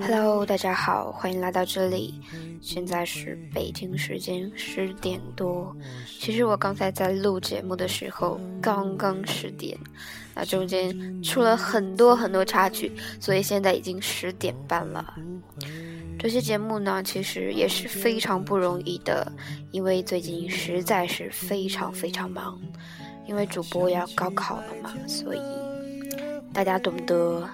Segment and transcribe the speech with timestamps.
[0.00, 2.20] Hello，大家好，欢迎来到这里。
[2.60, 5.74] 现在是北京时间十点多。
[6.18, 9.78] 其实我刚才在录节目的时候，刚刚十点，
[10.34, 15.14] 那中间出了很多很多插曲，所以现在已经十点半了。
[16.18, 19.32] 这期节目呢，其实也是非常不容易的，
[19.70, 22.60] 因为最近实在是非常非常忙，
[23.28, 25.38] 因为主播要高考了嘛，所以
[26.52, 27.48] 大家懂得，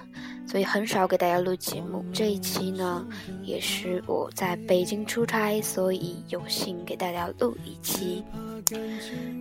[0.51, 2.03] 所以很少给大家录节目。
[2.11, 3.07] 这一期呢，
[3.41, 8.21] 也是我在北京出差，所以有幸给大家录一期。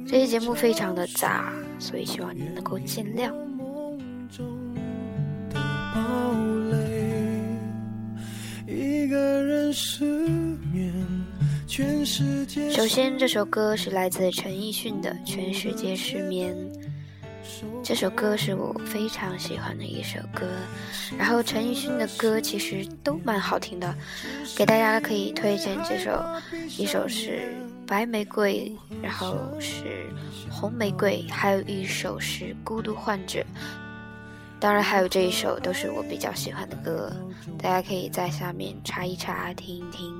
[0.06, 3.32] 这期节目非常的杂，所以希望你们能够见谅。
[12.70, 16.54] 首先，这首歌是来自陈奕迅的《全世界失眠》。
[17.90, 20.46] 这首歌是我非常喜欢的一首歌。
[21.18, 23.92] 然后，陈奕迅的歌其实都蛮好听的，
[24.56, 26.24] 给大家可以推荐这首，
[26.78, 27.52] 一首是
[27.88, 30.08] 《白玫瑰》，然后是
[30.52, 33.40] 《红玫瑰》，还有一首是《孤独患者》。
[34.60, 37.12] 当然，还有这一首都是我比较喜欢的歌，
[37.58, 40.14] 大家可以在下面查一查，听一听。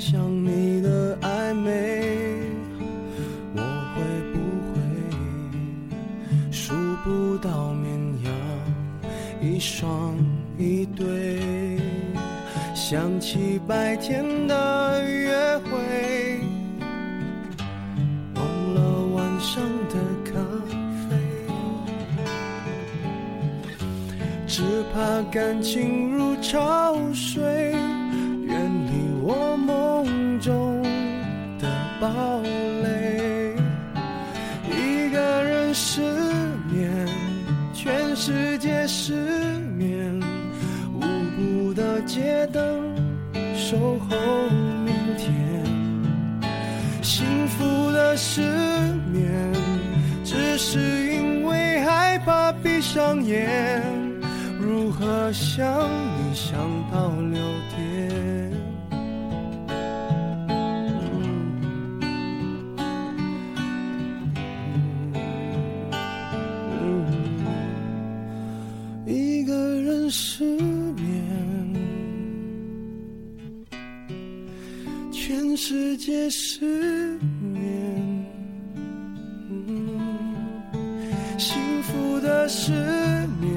[0.00, 2.00] 想你的暧昧，
[3.54, 3.60] 我
[3.94, 4.00] 会
[4.32, 4.40] 不
[4.72, 4.80] 会
[6.50, 6.72] 数
[7.04, 7.94] 不到绵
[8.24, 8.32] 羊
[9.42, 10.16] 一双
[10.56, 11.78] 一对？
[12.74, 16.40] 想起白天的约会。
[18.36, 18.80] 忘了
[19.14, 20.32] 晚上的咖
[21.10, 21.10] 啡，
[24.46, 24.62] 只
[24.94, 27.74] 怕感情如潮水，
[48.10, 48.42] 的失。
[50.62, 50.78] 是
[51.14, 53.90] 因为害怕闭上眼，
[54.60, 55.66] 如何想
[56.18, 56.60] 你想
[56.92, 57.40] 到六
[57.74, 58.52] 点？
[69.06, 71.74] 一个人失眠，
[75.10, 77.49] 全世界失眠。
[82.48, 82.72] 失
[83.40, 83.50] 眠，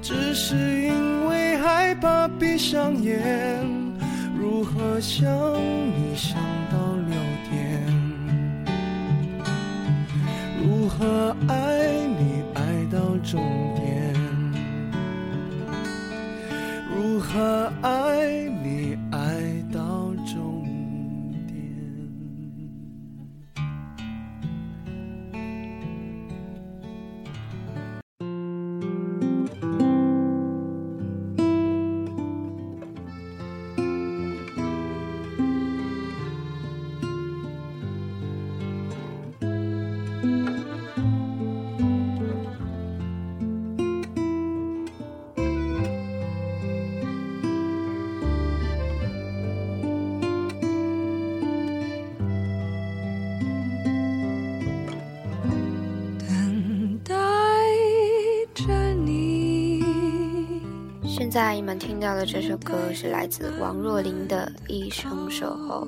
[0.00, 3.64] 只是因为害怕闭上眼。
[4.36, 6.36] 如何想你想
[6.70, 6.76] 到
[7.08, 7.16] 六
[7.50, 7.52] 点？
[10.60, 11.81] 如何爱
[61.14, 65.86] 现在你们听到的这首歌是来自王若琳的《一生守候》。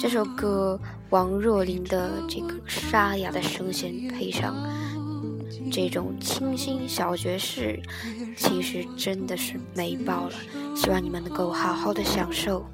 [0.00, 0.76] 这首歌，
[1.10, 4.56] 王若琳的这个沙哑的声线配上
[5.70, 7.80] 这种清新小爵士，
[8.36, 10.34] 其实真的是美爆了。
[10.74, 12.66] 希望你们能够好好的享受。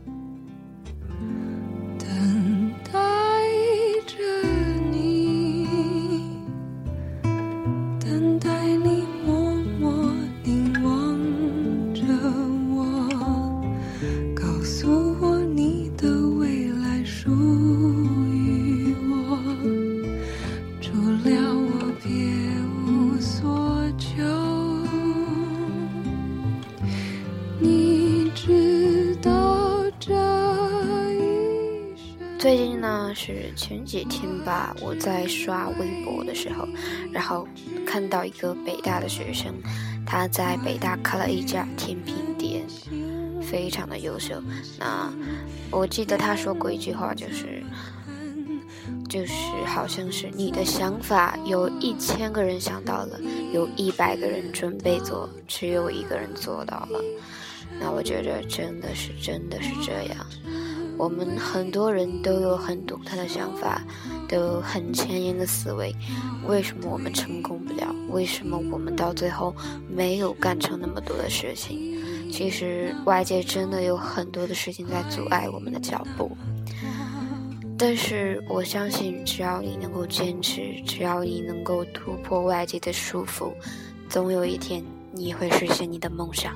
[32.46, 36.64] 最近呢是前几天吧，我在刷微博的时候，
[37.10, 37.44] 然后
[37.84, 39.52] 看到一个北大的学生，
[40.06, 42.64] 他在北大开了一家甜品店，
[43.43, 44.40] 非常的优秀。
[44.78, 45.12] 那
[45.72, 47.64] 我记得他说过一句话，就是，
[49.08, 49.34] 就是
[49.66, 53.20] 好像是你的想法有一千个人想到了，
[53.52, 57.00] 有一百个人准备做，只有一个人做到了。
[57.81, 60.25] 那我觉得真的是真的是这样。
[60.98, 63.82] 我们很多人都有很独特的想法，
[64.28, 65.94] 都有很前沿的思维。
[66.48, 67.94] 为什么我们成功不了？
[68.10, 69.54] 为什么我们到最后
[69.88, 72.32] 没有干成那么多的事情？
[72.32, 76.37] 其实外界真的有很多的事情在阻碍我们的脚步。
[77.78, 83.52] 但是我相信，只要你能够坚持，只要你能够突破外界的束缚，
[84.08, 84.82] 总有一天
[85.12, 86.54] 你会实现你的梦想。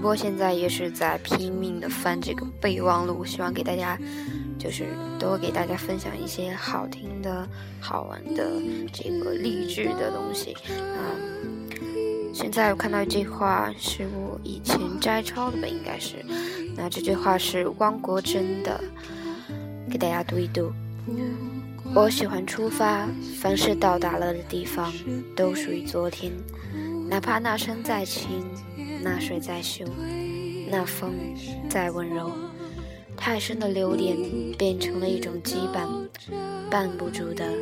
[0.00, 3.98] 播现在也是在拼命的翻这个备忘录，希望给大家，
[4.58, 4.86] 就是
[5.18, 7.46] 多给大家分享一些好听的、
[7.80, 8.50] 好玩的
[8.92, 11.10] 这个励志的东西啊。
[12.32, 16.16] 现在我看到一句话，是我以前摘抄的吧，应该是。
[16.76, 18.80] 那这句话是汪国真的，
[19.90, 20.72] 给大家读一读。
[21.94, 23.08] 我喜欢出发，
[23.40, 24.92] 凡是到达了的地方，
[25.34, 26.32] 都属于昨天，
[27.08, 28.28] 哪怕那山再轻。
[29.02, 29.86] 那水再凶，
[30.70, 31.14] 那风
[31.68, 32.30] 再温柔，
[33.16, 34.16] 太深的留恋
[34.58, 35.88] 变成了一种羁绊，
[36.70, 37.52] 绊不住的，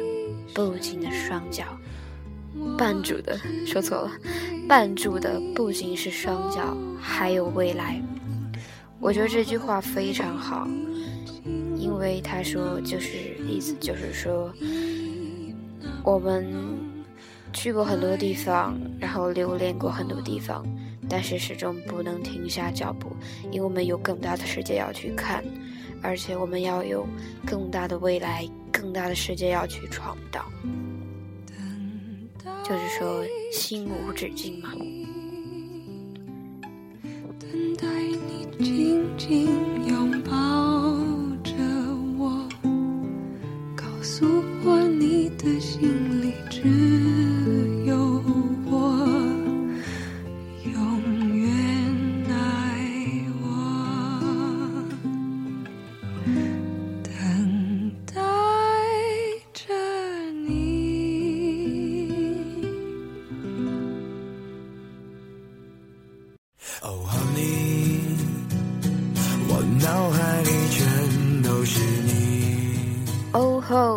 [0.55, 1.65] 不仅的双脚，
[2.79, 4.13] 绊住的说错了，
[4.69, 8.01] 绊住的不仅是双脚，还有未来。
[8.99, 10.67] 我觉得这句话非常好，
[11.77, 14.51] 因为他说就是意思就是说，
[16.03, 16.47] 我们
[17.53, 20.67] 去过很多地方，然后留恋过很多地方。
[21.09, 23.15] 但是始终不能停下脚步，
[23.51, 25.45] 因为我们有更大的世界要去看，
[26.03, 27.07] 而且我们要有
[27.47, 30.45] 更大的未来、更大的世界要去闯荡。
[32.63, 34.71] 就是说，心无止境嘛。
[37.39, 37.87] 等待
[38.27, 39.47] 你紧紧
[39.87, 40.46] 拥抱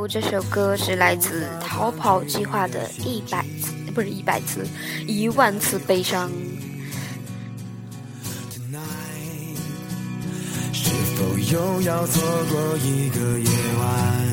[0.09, 4.65] 这首歌是来自逃跑计划的《一百次》，不是一百次，
[5.05, 6.31] 一万次悲伤。
[10.73, 13.49] 是否又要错过一个夜
[13.79, 14.27] 晚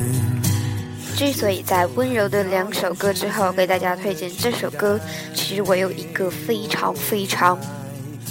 [1.15, 4.99] 之所以在温柔的两首歌之后给大家推荐这首歌，
[5.35, 7.55] 其实我有一个非常非常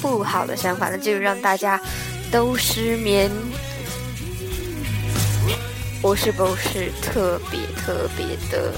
[0.02, 1.80] 不好的想法，那就是让大家
[2.32, 3.30] 都失眠。
[6.08, 8.72] 我是不是特别特别的？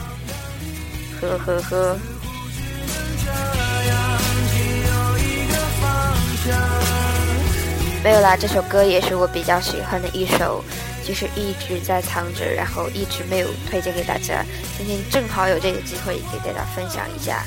[1.20, 1.98] 呵呵呵。
[8.02, 10.64] 没有啦，这首歌也是我比较喜欢的一首，
[11.06, 14.42] 就是一直在藏着，然后一直没有推荐给大家。
[14.78, 17.44] 今天正好有这个机会给大家分享一下。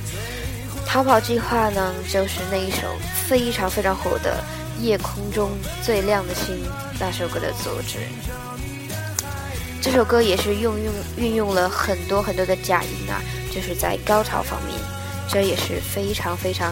[0.85, 2.85] 逃跑计划呢，就是那一首
[3.27, 4.43] 非常非常火的
[4.79, 5.49] 《夜空中
[5.81, 6.63] 最亮的星》
[6.99, 7.97] 那首歌的作者。
[9.81, 10.75] 这首歌也是运用
[11.17, 13.19] 运用了很多很多的假音啊，
[13.51, 14.77] 就是在高潮方面，
[15.27, 16.71] 这也是非常非常，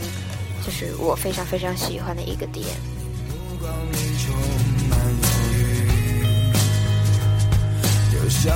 [0.64, 2.68] 就是我非常非常喜欢的一个点。
[8.30, 8.48] 是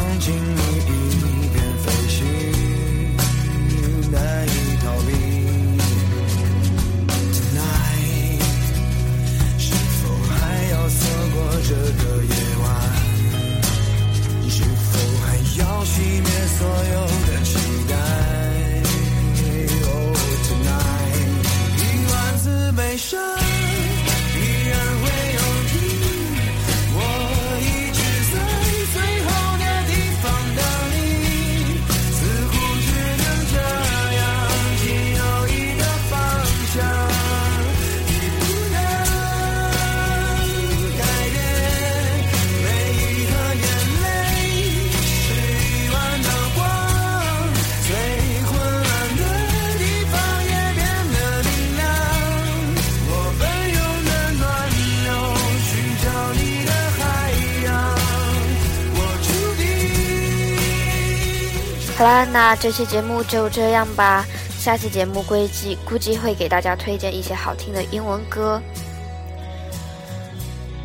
[62.03, 64.25] 好啦，那这期节目就这样吧。
[64.60, 68.62] 下期节目估计估计会给大家推荐一些好听的英文歌。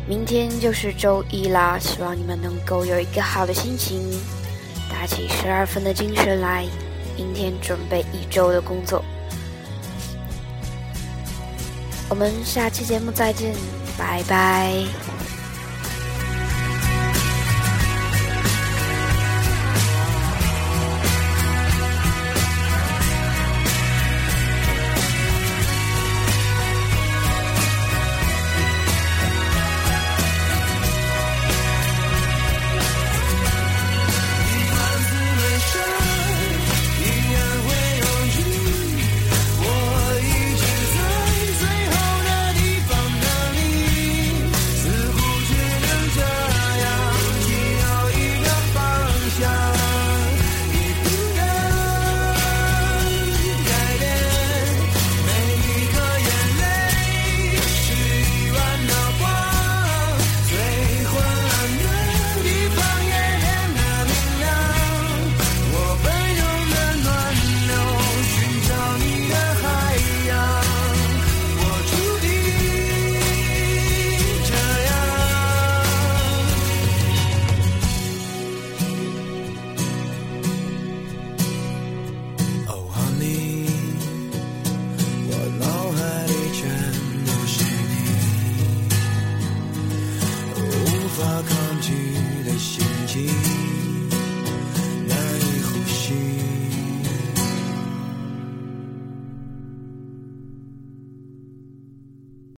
[0.07, 3.99] 明天就是周一啦，希望你们能够有一个好的心情，
[4.89, 6.65] 打起十二分的精神来，
[7.17, 9.03] 明天准备一周的工作。
[12.07, 13.53] 我们下期节目再见，
[13.97, 15.18] 拜拜。